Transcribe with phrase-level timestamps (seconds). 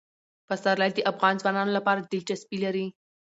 [0.47, 2.85] پسرلی د افغان ځوانانو لپاره دلچسپي لري.